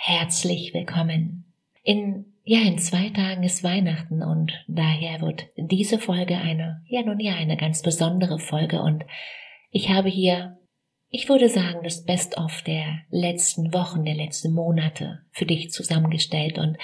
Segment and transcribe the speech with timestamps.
[0.00, 1.52] Herzlich willkommen.
[1.82, 7.18] In, ja, in zwei Tagen ist Weihnachten und daher wird diese Folge eine, ja nun
[7.18, 9.04] ja, eine ganz besondere Folge und
[9.72, 10.56] ich habe hier,
[11.10, 16.78] ich würde sagen, das Best-of der letzten Wochen, der letzten Monate für dich zusammengestellt und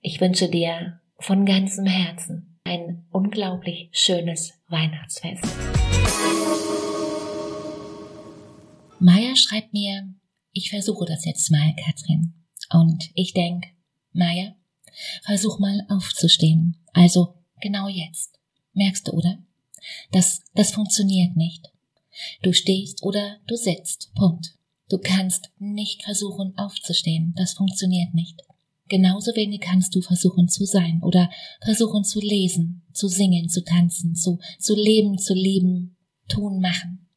[0.00, 5.44] ich wünsche dir von ganzem Herzen ein unglaublich schönes Weihnachtsfest.
[9.00, 10.14] Maya schreibt mir,
[10.56, 12.32] ich versuche das jetzt mal, Katrin.
[12.70, 13.66] Und ich denk,
[14.12, 14.56] Maya,
[15.22, 16.78] versuch mal aufzustehen.
[16.92, 18.38] Also genau jetzt.
[18.72, 19.38] Merkst du, oder?
[20.12, 21.70] Das, das funktioniert nicht.
[22.42, 24.12] Du stehst oder du sitzt.
[24.14, 24.54] Punkt.
[24.88, 27.34] Du kannst nicht versuchen aufzustehen.
[27.36, 28.40] Das funktioniert nicht.
[28.88, 31.28] Genauso wenig kannst du versuchen zu sein oder
[31.62, 35.96] versuchen zu lesen, zu singen, zu tanzen, zu, zu leben, zu lieben,
[36.28, 37.08] tun, machen.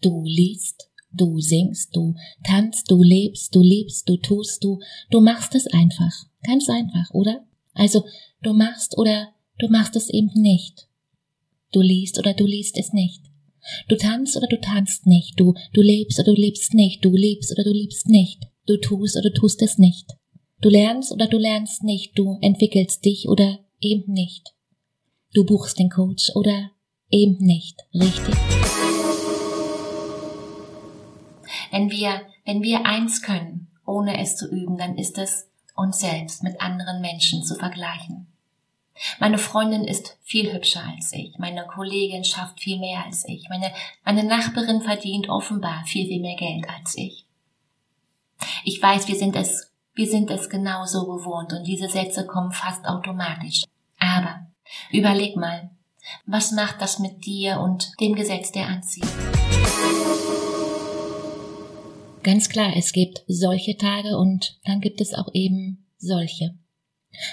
[0.00, 2.14] Du liest, Du singst, du
[2.44, 4.78] tanzt, du lebst, du liebst, du tust, du,
[5.10, 6.12] du machst es einfach.
[6.42, 7.44] Ganz einfach, oder?
[7.72, 8.04] Also,
[8.42, 9.28] du machst oder
[9.58, 10.88] du machst es eben nicht.
[11.72, 13.22] Du liest oder du liest es nicht.
[13.88, 15.38] Du tanzt oder du tanzt nicht.
[15.38, 17.04] Du, du lebst oder du lebst nicht.
[17.04, 18.46] Du liebst oder du liebst nicht.
[18.66, 20.14] Du tust oder du tust es nicht.
[20.60, 22.18] Du lernst oder du lernst nicht.
[22.18, 24.54] Du entwickelst dich oder eben nicht.
[25.34, 26.70] Du buchst den Coach oder
[27.10, 27.76] eben nicht.
[27.94, 28.34] Richtig?
[31.70, 36.42] Wenn wir, wenn wir eins können, ohne es zu üben, dann ist es, uns selbst
[36.42, 38.26] mit anderen Menschen zu vergleichen.
[39.20, 41.38] Meine Freundin ist viel hübscher als ich.
[41.38, 43.48] Meine Kollegin schafft viel mehr als ich.
[43.48, 43.72] Meine,
[44.04, 47.26] meine Nachbarin verdient offenbar viel, viel mehr Geld als ich.
[48.64, 52.84] Ich weiß, wir sind es, wir sind es genauso gewohnt und diese Sätze kommen fast
[52.86, 53.62] automatisch.
[54.00, 54.46] Aber
[54.90, 55.70] überleg mal,
[56.26, 59.08] was macht das mit dir und dem Gesetz der Anziehung?
[62.28, 66.58] Ganz klar, es gibt solche Tage und dann gibt es auch eben solche.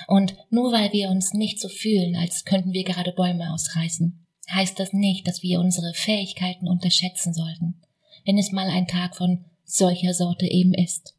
[0.07, 4.79] Und nur weil wir uns nicht so fühlen, als könnten wir gerade Bäume ausreißen, heißt
[4.79, 7.81] das nicht, dass wir unsere Fähigkeiten unterschätzen sollten,
[8.23, 11.13] wenn es mal ein Tag von solcher Sorte eben ist.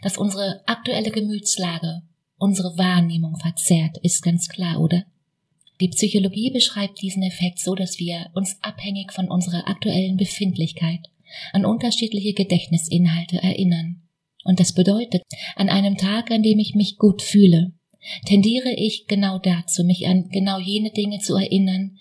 [0.00, 2.00] Dass unsere aktuelle Gemütslage
[2.38, 5.04] unsere Wahrnehmung verzerrt, ist ganz klar, oder?
[5.82, 11.10] Die Psychologie beschreibt diesen Effekt so, dass wir uns abhängig von unserer aktuellen Befindlichkeit
[11.52, 14.02] an unterschiedliche Gedächtnisinhalte erinnern.
[14.44, 15.22] Und das bedeutet,
[15.56, 17.72] an einem Tag, an dem ich mich gut fühle,
[18.26, 21.96] tendiere ich genau dazu, mich an genau jene Dinge zu erinnern,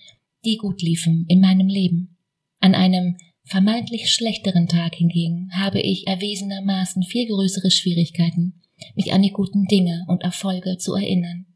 [0.45, 2.17] die gut liefen in meinem Leben.
[2.59, 8.61] An einem vermeintlich schlechteren Tag hingegen habe ich erwiesenermaßen viel größere Schwierigkeiten,
[8.95, 11.47] mich an die guten Dinge und Erfolge zu erinnern.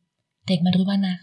[0.47, 1.19] Denk mal drüber nach.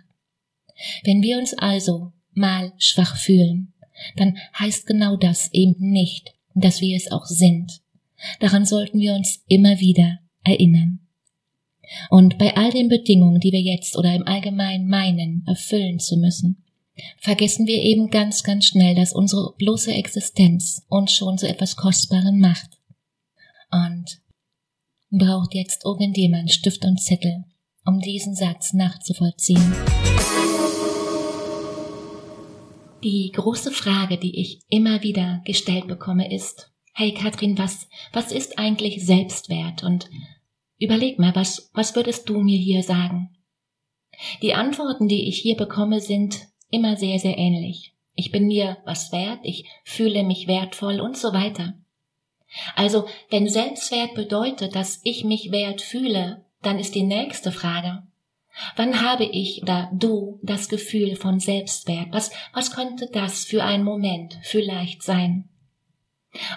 [1.05, 3.75] Wenn wir uns also mal schwach fühlen,
[4.17, 7.81] dann heißt genau das eben nicht, dass wir es auch sind.
[8.41, 11.01] Daran sollten wir uns immer wieder erinnern.
[12.11, 16.65] Und bei all den Bedingungen, die wir jetzt oder im Allgemeinen meinen, erfüllen zu müssen,
[17.19, 22.41] vergessen wir eben ganz, ganz schnell, dass unsere bloße Existenz uns schon so etwas Kostbaren
[22.41, 22.71] macht.
[23.71, 24.21] Und
[25.11, 27.45] braucht jetzt irgendjemand Stift und Zettel,
[27.85, 29.73] um diesen Satz nachzuvollziehen.
[33.07, 38.59] Die große Frage, die ich immer wieder gestellt bekomme, ist, hey Katrin, was, was ist
[38.59, 39.85] eigentlich Selbstwert?
[39.85, 40.11] Und
[40.79, 43.31] überleg mal, was, was würdest du mir hier sagen?
[44.43, 47.95] Die Antworten, die ich hier bekomme, sind immer sehr, sehr ähnlich.
[48.17, 51.75] Ich bin mir was wert, ich fühle mich wertvoll und so weiter.
[52.75, 58.03] Also, wenn Selbstwert bedeutet, dass ich mich wert fühle, dann ist die nächste Frage,
[58.77, 62.09] Wann habe ich oder du das Gefühl von Selbstwert?
[62.11, 65.49] Was, was könnte das für ein Moment vielleicht sein?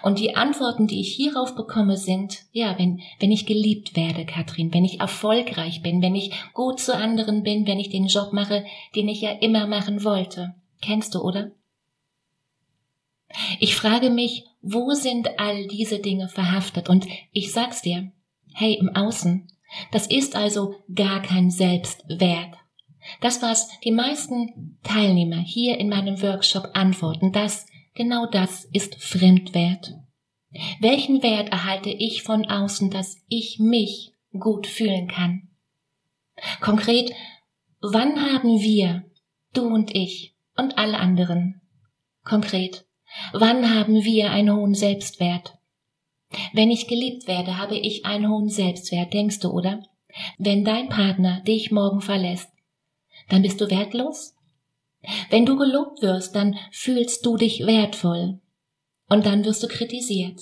[0.04, 4.74] Und die Antworten, die ich hierauf bekomme, sind, ja, wenn, wenn ich geliebt werde, Katrin,
[4.74, 8.66] wenn ich erfolgreich bin, wenn ich gut zu anderen bin, wenn ich den Job mache,
[8.96, 10.56] den ich ja immer machen wollte.
[10.82, 11.52] Kennst du, oder?
[13.60, 16.90] Ich frage mich, wo sind all diese Dinge verhaftet?
[16.90, 18.12] Und ich sag's dir,
[18.54, 19.48] hey, im Außen,
[19.92, 22.56] das ist also gar kein Selbstwert.
[23.22, 29.94] Das, was die meisten Teilnehmer hier in meinem Workshop antworten, das, genau das ist Fremdwert.
[30.80, 35.50] Welchen Wert erhalte ich von außen, dass ich mich gut fühlen kann?
[36.60, 37.12] Konkret,
[37.82, 39.06] wann haben wir,
[39.54, 41.62] du und ich und alle anderen,
[42.24, 42.86] konkret,
[43.34, 45.59] wann haben wir einen hohen Selbstwert?
[46.54, 49.84] Wenn ich geliebt werde, habe ich einen hohen Selbstwert, denkst du, oder?
[50.38, 52.50] Wenn dein Partner dich morgen verlässt,
[53.30, 54.36] dann bist du wertlos?
[55.30, 58.40] Wenn du gelobt wirst, dann fühlst du dich wertvoll.
[59.08, 60.42] Und dann wirst du kritisiert.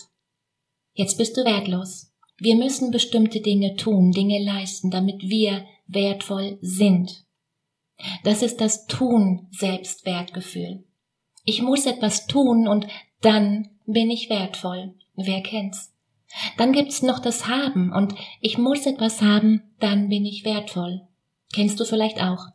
[0.94, 2.12] Jetzt bist du wertlos.
[2.38, 7.24] Wir müssen bestimmte Dinge tun, Dinge leisten, damit wir wertvoll sind.
[8.24, 10.84] Das ist das Tun-Selbstwertgefühl.
[11.46, 12.88] Ich muss etwas tun und
[13.22, 14.94] dann bin ich wertvoll.
[15.18, 15.94] Wer kennt's?
[16.58, 21.08] Dann gibt's noch das Haben und ich muss etwas haben, dann bin ich wertvoll.
[21.54, 22.46] Kennst du vielleicht auch?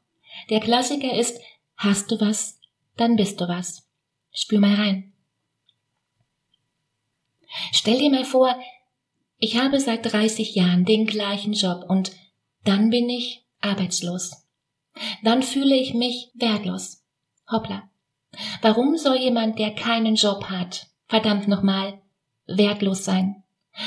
[0.48, 1.40] Der Klassiker ist,
[1.76, 2.60] hast du was,
[2.96, 3.88] dann bist du was.
[4.30, 5.12] Spür mal rein.
[7.72, 8.56] Stell dir mal vor,
[9.38, 12.12] ich habe seit 30 Jahren den gleichen Job und
[12.64, 14.46] dann bin ich arbeitslos.
[15.24, 17.02] Dann fühle ich mich wertlos.
[17.50, 17.90] Hoppla.
[18.60, 22.01] Warum soll jemand, der keinen Job hat, verdammt nochmal,
[22.56, 23.42] wertlos sein?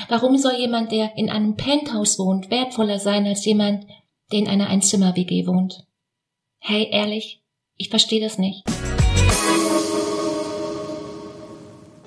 [0.09, 3.85] Warum soll jemand, der in einem Penthouse wohnt, wertvoller sein als jemand,
[4.31, 5.85] der in einer Einzimmer-WG wohnt?
[6.59, 7.44] Hey, ehrlich,
[7.77, 8.63] ich verstehe das nicht.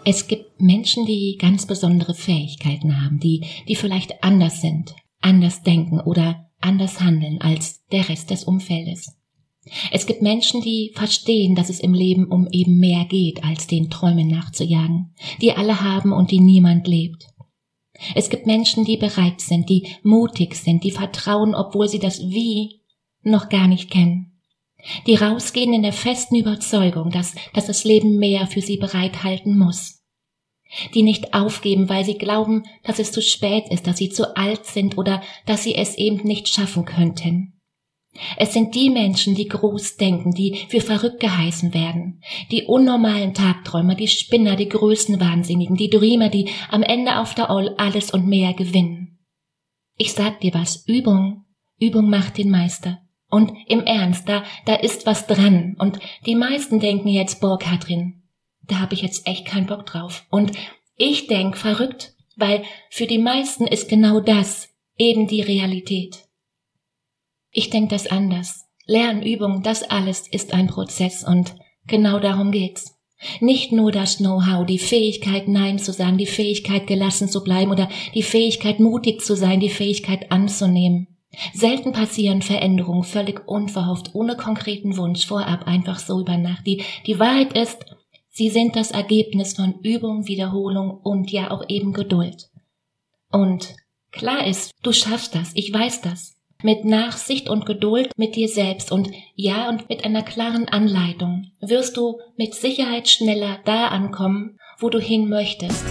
[0.05, 6.01] Es gibt Menschen, die ganz besondere Fähigkeiten haben, die, die vielleicht anders sind, anders denken
[6.01, 9.18] oder anders handeln als der Rest des Umfeldes.
[9.91, 13.91] Es gibt Menschen, die verstehen, dass es im Leben um eben mehr geht, als den
[13.91, 17.29] Träumen nachzujagen, die alle haben und die niemand lebt.
[18.15, 22.81] Es gibt Menschen, die bereit sind, die mutig sind, die vertrauen, obwohl sie das Wie
[23.23, 24.29] noch gar nicht kennen
[25.07, 30.03] die rausgehen in der festen Überzeugung, dass, dass das Leben mehr für sie bereithalten muss,
[30.95, 34.67] die nicht aufgeben, weil sie glauben, dass es zu spät ist, dass sie zu alt
[34.67, 37.58] sind oder dass sie es eben nicht schaffen könnten.
[38.37, 43.95] Es sind die Menschen, die groß denken, die für verrückt geheißen werden, die unnormalen Tagträumer,
[43.95, 48.55] die Spinner, die Größenwahnsinnigen, die Dreamer, die am Ende auf der All alles und mehr
[48.55, 49.19] gewinnen.
[49.97, 51.45] Ich sag dir was, Übung,
[51.79, 53.03] Übung macht den Meister.
[53.31, 55.77] Und im Ernst, da, da ist was dran.
[55.79, 58.23] Und die meisten denken jetzt, boah, Katrin,
[58.63, 60.27] da habe ich jetzt echt keinen Bock drauf.
[60.31, 60.53] Und
[60.97, 66.28] ich denk verrückt, weil für die meisten ist genau das eben die Realität.
[67.59, 68.69] Ich denk das anders.
[68.87, 71.57] Lernübung, das alles ist ein Prozess und
[71.89, 72.95] genau darum geht's.
[73.41, 77.89] Nicht nur das Know-how, die Fähigkeit Nein zu sagen, die Fähigkeit gelassen zu bleiben oder
[78.15, 81.09] die Fähigkeit mutig zu sein, die Fähigkeit anzunehmen.
[81.53, 86.65] Selten passieren Veränderungen völlig unverhofft, ohne konkreten Wunsch, vorab einfach so über Nacht.
[86.65, 87.85] Die, die Wahrheit ist,
[88.31, 92.51] sie sind das Ergebnis von Übung, Wiederholung und ja auch eben Geduld.
[93.33, 93.75] Und
[94.13, 96.38] klar ist, du schaffst das, ich weiß das.
[96.65, 101.97] Mit Nachsicht und Geduld mit dir selbst und ja und mit einer klaren Anleitung wirst
[101.97, 105.85] du mit Sicherheit schneller da ankommen, wo du hin möchtest.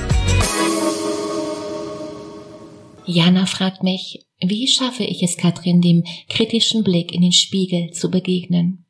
[3.05, 8.11] Jana fragt mich, wie schaffe ich es, Katrin, dem kritischen Blick in den Spiegel zu
[8.11, 8.85] begegnen?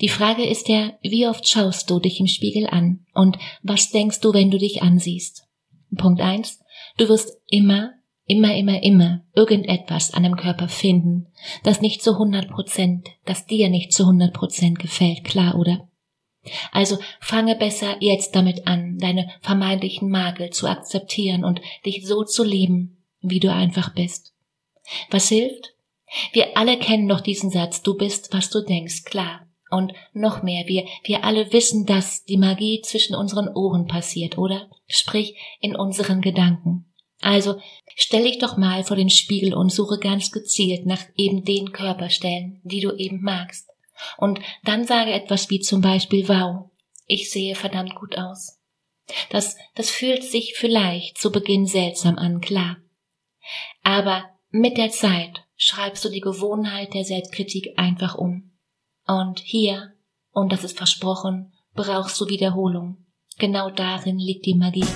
[0.00, 4.20] Die Frage ist ja, wie oft schaust du dich im Spiegel an und was denkst
[4.20, 5.48] du, wenn du dich ansiehst?
[5.96, 6.60] Punkt eins:
[6.96, 7.94] Du wirst immer,
[8.30, 11.26] immer, immer, immer irgendetwas an dem Körper finden,
[11.64, 15.88] das nicht zu 100 Prozent, das dir nicht zu 100 Prozent gefällt, klar, oder?
[16.72, 22.44] Also fange besser jetzt damit an, deine vermeintlichen Makel zu akzeptieren und dich so zu
[22.44, 24.32] lieben, wie du einfach bist.
[25.10, 25.74] Was hilft?
[26.32, 29.46] Wir alle kennen doch diesen Satz, du bist, was du denkst, klar.
[29.70, 34.68] Und noch mehr, wir, wir alle wissen, dass die Magie zwischen unseren Ohren passiert, oder?
[34.88, 36.86] Sprich, in unseren Gedanken.
[37.20, 37.56] Also,
[38.00, 42.60] stell dich doch mal vor den Spiegel und suche ganz gezielt nach eben den Körperstellen,
[42.64, 43.68] die du eben magst.
[44.16, 46.70] Und dann sage etwas wie zum Beispiel, wow,
[47.06, 48.58] ich sehe verdammt gut aus.
[49.28, 52.76] Das, das fühlt sich vielleicht zu Beginn seltsam an, klar.
[53.82, 58.52] Aber mit der Zeit schreibst du die Gewohnheit der Selbstkritik einfach um.
[59.06, 59.92] Und hier,
[60.30, 63.04] und das ist versprochen, brauchst du Wiederholung.
[63.38, 64.86] Genau darin liegt die Magie.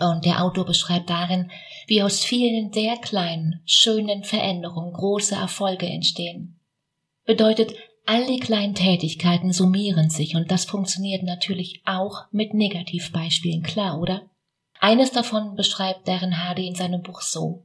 [0.00, 1.50] Und der Autor beschreibt darin,
[1.86, 6.60] wie aus vielen sehr kleinen, schönen Veränderungen große Erfolge entstehen.
[7.24, 7.74] Bedeutet,
[8.04, 14.28] all die kleinen Tätigkeiten summieren sich und das funktioniert natürlich auch mit Negativbeispielen, klar, oder?
[14.80, 17.64] Eines davon beschreibt Darren Hardy in seinem Buch so.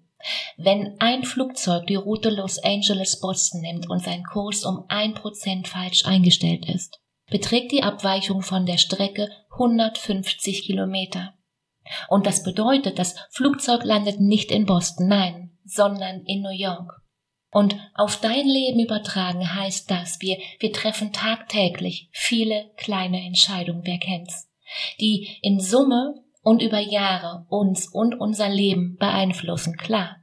[0.57, 6.05] Wenn ein Flugzeug die Route Los Angeles-Boston nimmt und sein Kurs um ein Prozent falsch
[6.05, 11.33] eingestellt ist, beträgt die Abweichung von der Strecke 150 Kilometer.
[12.09, 17.01] Und das bedeutet, das Flugzeug landet nicht in Boston, nein, sondern in New York.
[17.51, 23.97] Und auf dein Leben übertragen heißt das, wir, wir treffen tagtäglich viele kleine Entscheidungen, wer
[23.97, 24.49] kennt's,
[25.01, 30.17] die in Summe und über Jahre uns und unser Leben beeinflussen, klar.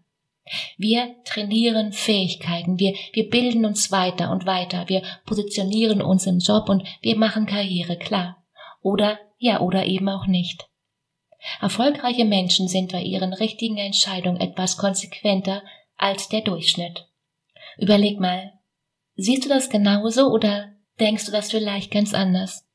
[0.79, 6.71] Wir trainieren Fähigkeiten, wir, wir bilden uns weiter und weiter, wir positionieren uns im Job
[6.71, 8.43] und wir machen Karriere, klar.
[8.81, 10.67] Oder ja, oder eben auch nicht.
[11.61, 15.63] Erfolgreiche Menschen sind bei ihren richtigen Entscheidungen etwas konsequenter
[15.97, 17.07] als der Durchschnitt.
[17.77, 18.53] Überleg mal,
[19.15, 22.67] siehst du das genauso oder denkst du das vielleicht ganz anders?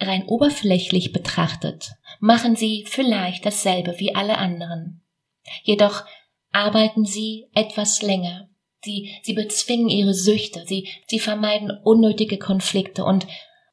[0.00, 5.02] Rein oberflächlich betrachtet machen sie vielleicht dasselbe wie alle anderen.
[5.64, 6.04] Jedoch
[6.52, 8.48] arbeiten sie etwas länger.
[8.84, 13.26] Sie, sie bezwingen ihre Süchte, sie, sie vermeiden unnötige Konflikte und,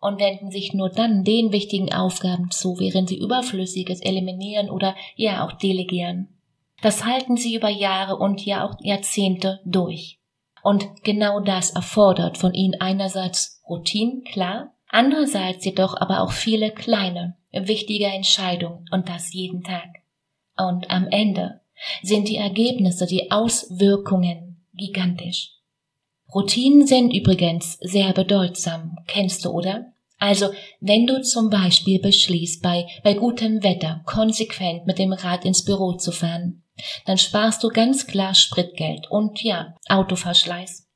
[0.05, 5.45] und wenden sich nur dann den wichtigen Aufgaben zu, während sie Überflüssiges eliminieren oder ja
[5.45, 6.29] auch delegieren.
[6.81, 10.19] Das halten sie über Jahre und ja auch Jahrzehnte durch.
[10.63, 17.35] Und genau das erfordert von ihnen einerseits Routine, klar, Andererseits jedoch aber auch viele kleine,
[17.51, 19.89] wichtige Entscheidungen und das jeden Tag.
[20.57, 21.59] Und am Ende
[22.01, 25.51] sind die Ergebnisse, die Auswirkungen gigantisch.
[26.33, 29.91] Routinen sind übrigens sehr bedeutsam, kennst du, oder?
[30.17, 35.65] Also, wenn du zum Beispiel beschließt, bei, bei gutem Wetter konsequent mit dem Rad ins
[35.65, 36.63] Büro zu fahren,
[37.05, 40.87] dann sparst du ganz klar Spritgeld und ja, Autoverschleiß.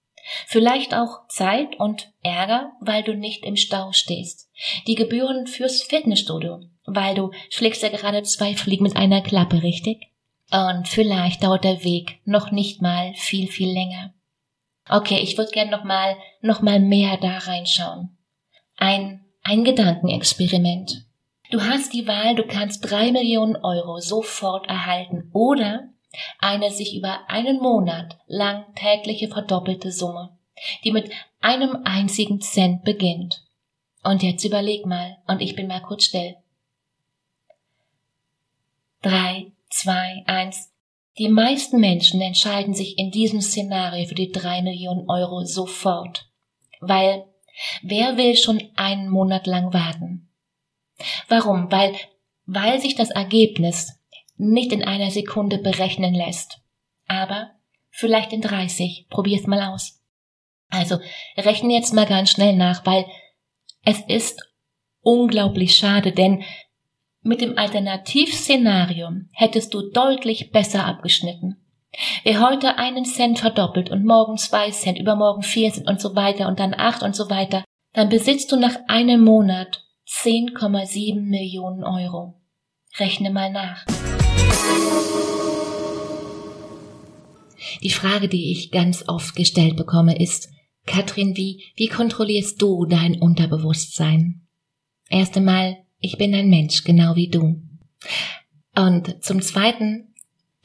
[0.45, 4.49] Vielleicht auch Zeit und Ärger, weil du nicht im Stau stehst.
[4.87, 10.07] Die Gebühren fürs Fitnessstudio, weil du schlägst ja gerade zwei Fliegen mit einer Klappe, richtig?
[10.51, 14.13] Und vielleicht dauert der Weg noch nicht mal viel, viel länger.
[14.89, 18.17] Okay, ich würde gern noch mal, noch mal mehr da reinschauen.
[18.79, 21.05] Ein, ein Gedankenexperiment.
[21.51, 25.89] Du hast die Wahl, du kannst drei Millionen Euro sofort erhalten oder
[26.39, 30.37] eine sich über einen Monat lang tägliche verdoppelte Summe,
[30.85, 33.43] die mit einem einzigen Cent beginnt.
[34.01, 36.37] Und jetzt überleg mal, und ich bin mal kurz still.
[39.01, 40.71] Drei, zwei, eins.
[41.17, 46.29] Die meisten Menschen entscheiden sich in diesem Szenario für die drei Millionen Euro sofort.
[46.79, 47.25] Weil
[47.81, 50.29] wer will schon einen Monat lang warten?
[51.27, 51.71] Warum?
[51.71, 51.95] Weil,
[52.45, 53.99] weil sich das Ergebnis
[54.37, 56.59] nicht in einer Sekunde berechnen lässt.
[57.07, 57.51] Aber
[57.89, 59.07] vielleicht in 30.
[59.09, 60.01] Probier's mal aus.
[60.69, 60.99] Also
[61.37, 63.05] rechne jetzt mal ganz schnell nach, weil
[63.83, 64.41] es ist
[65.01, 66.43] unglaublich schade, denn
[67.21, 71.58] mit dem Alternativszenario hättest du deutlich besser abgeschnitten.
[72.23, 76.47] Wer heute einen Cent verdoppelt und morgen zwei Cent, übermorgen vier Cent und so weiter
[76.47, 82.39] und dann acht und so weiter, dann besitzt du nach einem Monat 10,7 Millionen Euro.
[82.97, 83.85] Rechne mal nach.
[87.81, 90.49] Die Frage, die ich ganz oft gestellt bekomme, ist,
[90.85, 94.47] Katrin, wie, wie kontrollierst du dein Unterbewusstsein?
[95.09, 97.61] Erst einmal, ich bin ein Mensch, genau wie du.
[98.75, 100.08] Und zum Zweiten,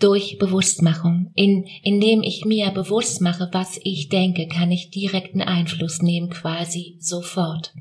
[0.01, 1.31] durch Bewusstmachung.
[1.35, 6.97] In, indem ich mir bewusst mache, was ich denke, kann ich direkten Einfluss nehmen, quasi
[7.01, 7.73] sofort.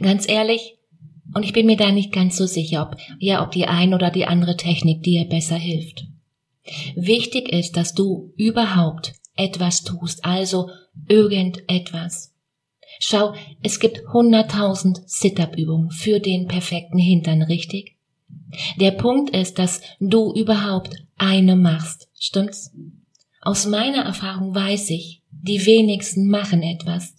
[0.00, 0.76] Ganz ehrlich,
[1.34, 4.10] und ich bin mir da nicht ganz so sicher, ob, ja, ob die ein oder
[4.10, 6.04] die andere Technik dir besser hilft.
[6.94, 10.70] Wichtig ist, dass du überhaupt etwas tust, also
[11.08, 12.32] irgendetwas.
[13.00, 17.93] Schau, es gibt hunderttausend Sit-up-Übungen für den perfekten Hintern, richtig?
[18.76, 22.72] Der Punkt ist, dass du überhaupt eine machst, stimmt's?
[23.40, 27.14] Aus meiner Erfahrung weiß ich, die wenigsten machen etwas.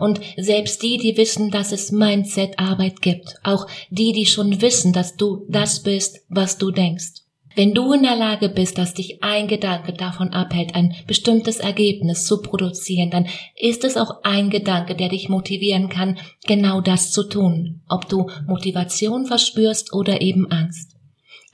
[0.00, 5.16] Und selbst die, die wissen, dass es Mindset-Arbeit gibt, auch die, die schon wissen, dass
[5.16, 7.25] du das bist, was du denkst.
[7.56, 12.26] Wenn du in der Lage bist, dass dich ein Gedanke davon abhält, ein bestimmtes Ergebnis
[12.26, 13.26] zu produzieren, dann
[13.58, 18.28] ist es auch ein Gedanke, der dich motivieren kann, genau das zu tun, ob du
[18.46, 20.96] Motivation verspürst oder eben Angst.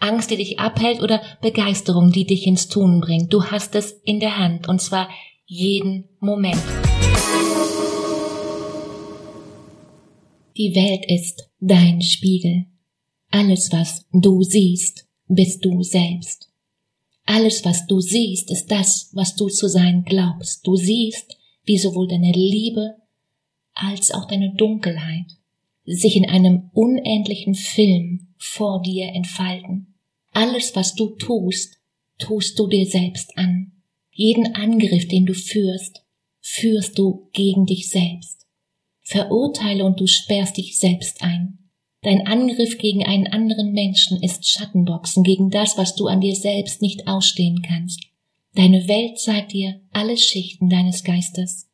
[0.01, 3.33] Angst, die dich abhält oder Begeisterung, die dich ins Tun bringt.
[3.33, 5.09] Du hast es in der Hand und zwar
[5.47, 6.61] jeden Moment.
[10.57, 12.65] Die Welt ist dein Spiegel.
[13.31, 16.51] Alles, was du siehst, bist du selbst.
[17.25, 20.67] Alles, was du siehst, ist das, was du zu sein glaubst.
[20.67, 22.97] Du siehst, wie sowohl deine Liebe
[23.75, 25.27] als auch deine Dunkelheit
[25.85, 29.95] sich in einem unendlichen Film vor dir entfalten.
[30.33, 31.79] Alles, was du tust,
[32.19, 33.73] tust du dir selbst an.
[34.11, 36.03] Jeden Angriff, den du führst,
[36.41, 38.47] führst du gegen dich selbst.
[39.01, 41.59] Verurteile und du sperrst dich selbst ein.
[42.03, 46.83] Dein Angriff gegen einen anderen Menschen ist Schattenboxen gegen das, was du an dir selbst
[46.83, 48.01] nicht ausstehen kannst.
[48.55, 51.69] Deine Welt zeigt dir alle Schichten deines Geistes.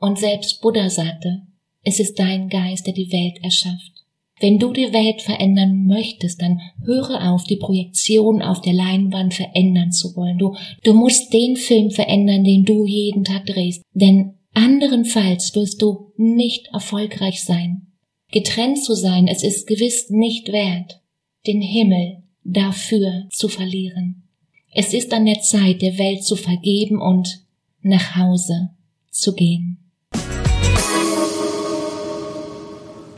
[0.00, 1.42] Und selbst Buddha sagte,
[1.84, 3.92] es ist dein Geist, der die Welt erschafft.
[4.40, 9.90] Wenn du die Welt verändern möchtest, dann höre auf, die Projektion auf der Leinwand verändern
[9.90, 10.38] zu wollen.
[10.38, 10.54] Du,
[10.84, 13.82] du musst den Film verändern, den du jeden Tag drehst.
[13.94, 17.87] Denn anderenfalls wirst du nicht erfolgreich sein.
[18.30, 21.00] Getrennt zu sein, es ist gewiss nicht wert,
[21.46, 24.28] den Himmel dafür zu verlieren.
[24.70, 27.46] Es ist an der Zeit, der Welt zu vergeben und
[27.80, 28.68] nach Hause
[29.10, 29.78] zu gehen.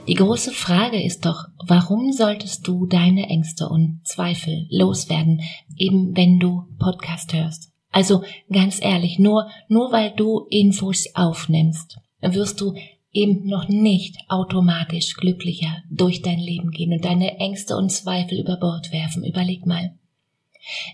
[0.07, 5.43] Die große Frage ist doch, warum solltest du deine Ängste und Zweifel loswerden,
[5.77, 7.73] eben wenn du Podcast hörst?
[7.91, 12.75] Also ganz ehrlich, nur, nur weil du Infos aufnimmst, wirst du
[13.13, 18.57] eben noch nicht automatisch glücklicher durch dein Leben gehen und deine Ängste und Zweifel über
[18.57, 19.25] Bord werfen.
[19.25, 19.95] Überleg mal.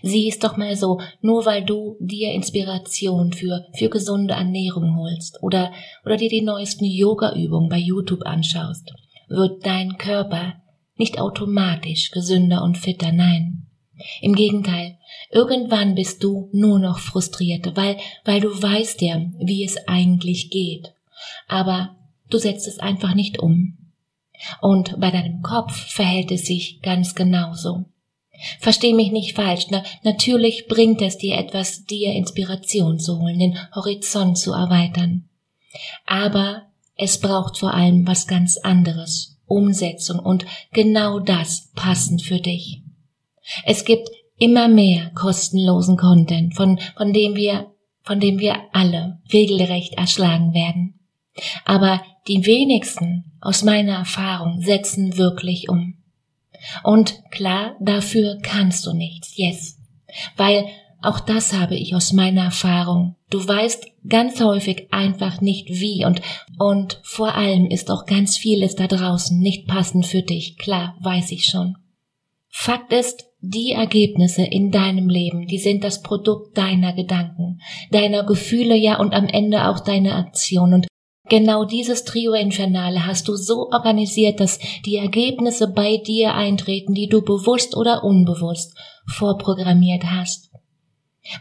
[0.01, 5.43] Sieh es doch mal so, nur weil du dir Inspiration für, für gesunde Ernährung holst
[5.43, 5.71] oder,
[6.05, 8.93] oder dir die neuesten Yoga-Übungen bei YouTube anschaust,
[9.27, 10.55] wird dein Körper
[10.95, 13.67] nicht automatisch gesünder und fitter, nein.
[14.21, 14.97] Im Gegenteil,
[15.31, 20.93] irgendwann bist du nur noch frustriert, weil, weil du weißt ja, wie es eigentlich geht.
[21.47, 21.95] Aber
[22.29, 23.77] du setzt es einfach nicht um.
[24.61, 27.85] Und bei deinem Kopf verhält es sich ganz genauso.
[28.59, 33.57] Versteh mich nicht falsch, na, natürlich bringt es dir etwas, dir Inspiration zu holen, den
[33.73, 35.27] Horizont zu erweitern.
[36.05, 36.63] Aber
[36.95, 42.81] es braucht vor allem was ganz anderes, Umsetzung und genau das passend für dich.
[43.65, 47.71] Es gibt immer mehr kostenlosen Content, von, von dem wir,
[48.03, 50.99] von dem wir alle regelrecht erschlagen werden.
[51.65, 55.95] Aber die wenigsten aus meiner Erfahrung setzen wirklich um.
[56.83, 59.77] Und klar, dafür kannst du nichts, yes.
[60.35, 60.65] Weil
[61.01, 63.15] auch das habe ich aus meiner Erfahrung.
[63.29, 66.21] Du weißt ganz häufig einfach nicht wie und,
[66.57, 70.57] und vor allem ist auch ganz vieles da draußen nicht passend für dich.
[70.57, 71.77] Klar, weiß ich schon.
[72.49, 77.61] Fakt ist, die Ergebnisse in deinem Leben, die sind das Produkt deiner Gedanken,
[77.91, 80.73] deiner Gefühle, ja und am Ende auch deiner Aktion.
[80.73, 80.87] Und
[81.29, 87.07] Genau dieses Trio Infernale hast du so organisiert, dass die Ergebnisse bei dir eintreten, die
[87.07, 90.51] du bewusst oder unbewusst vorprogrammiert hast.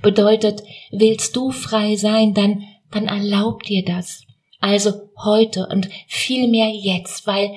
[0.03, 4.25] Bedeutet, willst du frei sein, dann, dann erlaub dir das.
[4.59, 4.93] Also
[5.25, 7.55] heute und vielmehr jetzt, weil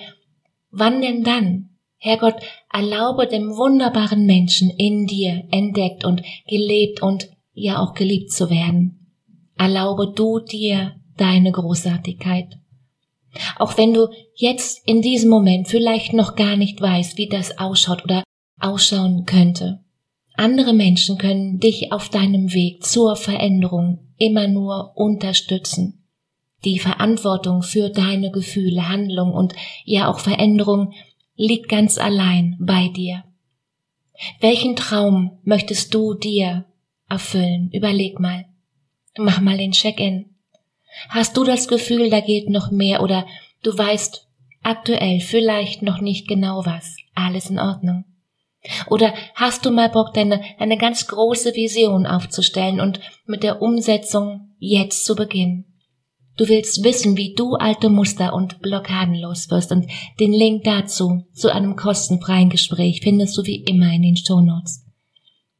[0.70, 1.70] wann denn dann?
[1.98, 2.36] Herrgott,
[2.72, 9.14] erlaube dem wunderbaren Menschen in dir entdeckt und gelebt und ja auch geliebt zu werden.
[9.58, 12.58] Erlaube du dir deine Großartigkeit.
[13.58, 18.04] Auch wenn du jetzt in diesem Moment vielleicht noch gar nicht weißt, wie das ausschaut
[18.04, 18.24] oder
[18.60, 19.80] ausschauen könnte.
[20.36, 26.06] Andere Menschen können dich auf deinem Weg zur Veränderung immer nur unterstützen.
[26.66, 29.54] Die Verantwortung für deine Gefühle, Handlung und
[29.86, 30.94] ja auch Veränderung
[31.36, 33.24] liegt ganz allein bei dir.
[34.42, 36.66] Welchen Traum möchtest du dir
[37.08, 37.70] erfüllen?
[37.72, 38.46] Überleg mal.
[39.18, 40.29] Mach mal den Check-in.
[41.08, 43.26] Hast du das Gefühl, da geht noch mehr oder
[43.64, 44.28] du weißt
[44.62, 46.98] aktuell vielleicht noch nicht genau was?
[47.16, 48.06] Alles in Ordnung.
[48.90, 54.54] Oder hast du mal Bock, deine, deine ganz große Vision aufzustellen und mit der Umsetzung
[54.60, 55.66] jetzt zu beginnen?
[56.36, 61.26] Du willst wissen, wie du alte Muster und Blockaden los wirst und den Link dazu
[61.34, 64.86] zu einem kostenfreien Gespräch findest du wie immer in den Shownotes.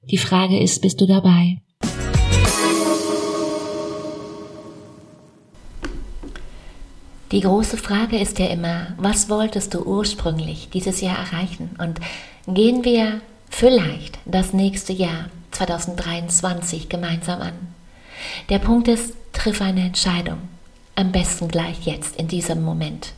[0.10, 1.62] Die Frage ist, bist du dabei?
[7.32, 11.76] Die große Frage ist ja immer, was wolltest du ursprünglich dieses Jahr erreichen?
[11.78, 12.00] Und
[12.48, 17.54] gehen wir vielleicht das nächste Jahr 2023 gemeinsam an.
[18.50, 20.40] Der Punkt ist, triff eine Entscheidung.
[20.96, 23.14] Am besten gleich jetzt, in diesem Moment.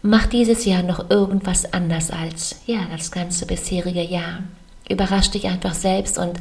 [0.00, 4.44] Mach dieses Jahr noch irgendwas anders als, ja, das ganze bisherige Jahr.
[4.88, 6.40] Überrasch dich einfach selbst und,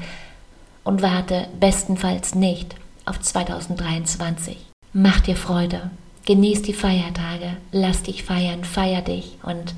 [0.86, 4.58] und warte bestenfalls nicht auf 2023.
[4.94, 5.92] Mach dir Freude
[6.28, 9.74] Genieß die Feiertage, lass dich feiern, feier dich und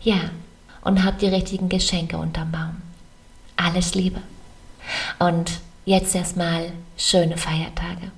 [0.00, 0.30] ja,
[0.82, 2.76] und hab die richtigen Geschenke unterm Baum.
[3.56, 4.20] Alles Liebe.
[5.18, 8.12] Und jetzt erstmal schöne Feiertage.